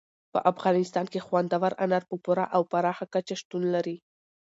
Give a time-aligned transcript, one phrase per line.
[0.33, 3.97] په افغانستان کې خوندور انار په پوره او پراخه کچه شتون لري.